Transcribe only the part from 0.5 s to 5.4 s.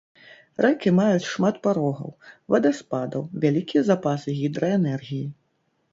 Рэкі маюць шмат парогаў, вадаспадаў, вялікія запасы гідраэнергіі.